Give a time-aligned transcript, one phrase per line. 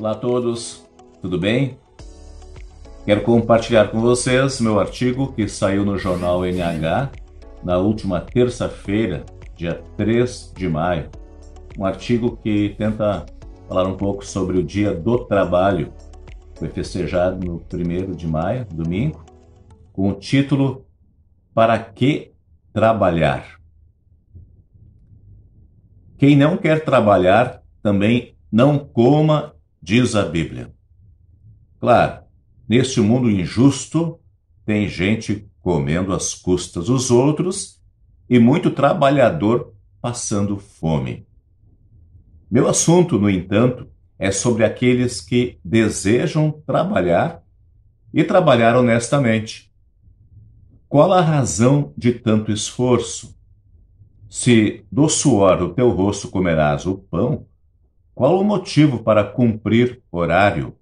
[0.00, 0.82] Olá a todos,
[1.20, 1.78] tudo bem?
[3.04, 7.10] Quero compartilhar com vocês meu artigo que saiu no jornal NH
[7.62, 11.10] na última terça-feira, dia 3 de maio.
[11.78, 13.26] Um artigo que tenta
[13.68, 15.92] falar um pouco sobre o Dia do Trabalho.
[16.54, 19.22] Foi festejado no 1 de maio, domingo,
[19.92, 20.86] com o título
[21.52, 22.32] Para que
[22.72, 23.60] trabalhar?
[26.16, 30.72] Quem não quer trabalhar também não coma, diz a Bíblia.
[31.78, 32.22] Claro,
[32.68, 34.20] neste mundo injusto,
[34.64, 37.80] tem gente comendo às custas dos outros
[38.28, 41.26] e muito trabalhador passando fome.
[42.50, 47.42] Meu assunto, no entanto, é sobre aqueles que desejam trabalhar
[48.12, 49.72] e trabalhar honestamente.
[50.88, 53.38] Qual a razão de tanto esforço?
[54.28, 57.46] Se do suor do teu rosto comerás o pão,
[58.14, 60.76] qual o motivo para cumprir horário,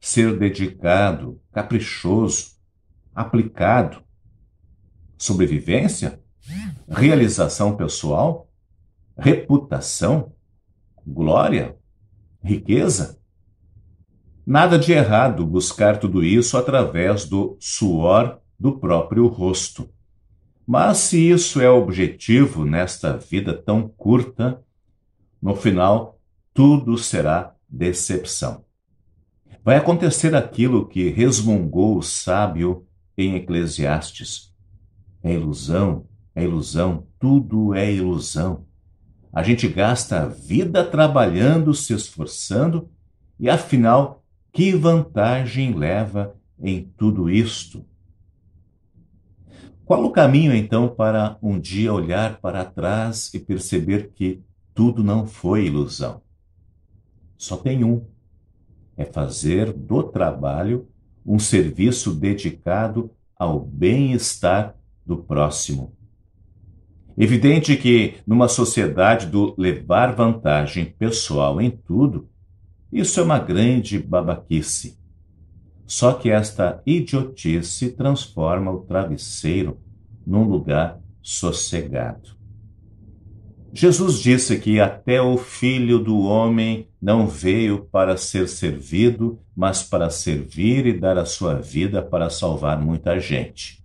[0.00, 2.52] ser dedicado, caprichoso,
[3.14, 4.02] aplicado?
[5.16, 6.20] Sobrevivência?
[6.88, 8.48] Realização pessoal?
[9.16, 10.32] Reputação?
[11.06, 11.76] Glória?
[12.42, 13.18] Riqueza?
[14.46, 19.88] Nada de errado buscar tudo isso através do suor do próprio rosto.
[20.66, 24.62] Mas se isso é objetivo nesta vida tão curta,
[25.40, 26.19] no final
[26.52, 28.64] tudo será decepção.
[29.64, 34.52] Vai acontecer aquilo que resmungou o sábio em Eclesiastes.
[35.22, 38.66] É ilusão, é ilusão, tudo é ilusão.
[39.32, 42.90] A gente gasta a vida trabalhando, se esforçando,
[43.38, 47.84] e afinal, que vantagem leva em tudo isto?
[49.84, 54.42] Qual o caminho, então, para um dia olhar para trás e perceber que
[54.74, 56.22] tudo não foi ilusão?
[57.40, 58.04] Só tem um:
[58.98, 60.86] é fazer do trabalho
[61.24, 65.96] um serviço dedicado ao bem-estar do próximo.
[67.16, 72.28] Evidente que, numa sociedade do levar vantagem pessoal em tudo,
[72.92, 74.98] isso é uma grande babaquice.
[75.86, 79.80] Só que esta idiotice transforma o travesseiro
[80.26, 82.39] num lugar sossegado.
[83.72, 90.10] Jesus disse que até o filho do homem não veio para ser servido, mas para
[90.10, 93.80] servir e dar a sua vida para salvar muita gente.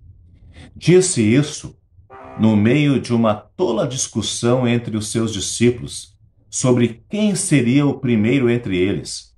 [0.75, 1.77] Disse isso
[2.39, 6.17] no meio de uma tola discussão entre os seus discípulos
[6.49, 9.35] sobre quem seria o primeiro entre eles.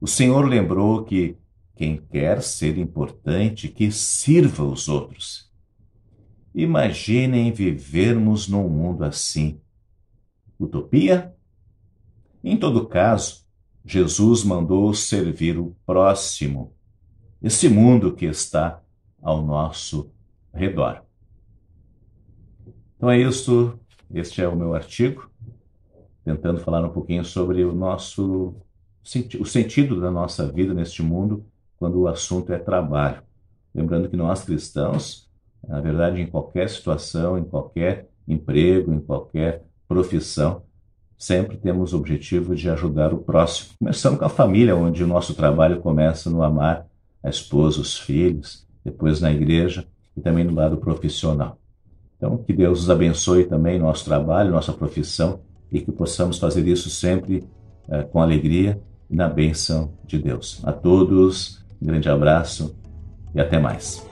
[0.00, 1.36] O Senhor lembrou que
[1.76, 5.51] quem quer ser importante, que sirva os outros.
[6.54, 9.60] Imaginem vivermos num mundo assim.
[10.58, 11.34] Utopia?
[12.44, 13.46] Em todo caso,
[13.84, 16.72] Jesus mandou servir o próximo,
[17.40, 18.80] esse mundo que está
[19.20, 20.10] ao nosso
[20.52, 21.02] redor.
[22.96, 23.78] Então é isso,
[24.12, 25.28] este é o meu artigo,
[26.24, 28.54] tentando falar um pouquinho sobre o nosso
[29.40, 31.44] o sentido da nossa vida neste mundo
[31.76, 33.20] quando o assunto é trabalho.
[33.74, 35.28] Lembrando que nós cristãos,
[35.66, 40.62] na verdade, em qualquer situação, em qualquer emprego, em qualquer profissão,
[41.16, 43.70] sempre temos o objetivo de ajudar o próximo.
[43.78, 46.86] Começando com a família, onde o nosso trabalho começa no amar
[47.22, 49.86] a esposa, os filhos, depois na igreja
[50.16, 51.58] e também no lado profissional.
[52.16, 55.40] Então, que Deus nos abençoe também nosso trabalho, nossa profissão
[55.70, 57.44] e que possamos fazer isso sempre
[57.88, 58.80] eh, com alegria
[59.10, 60.60] e na bênção de Deus.
[60.64, 62.76] A todos, um grande abraço
[63.34, 64.11] e até mais.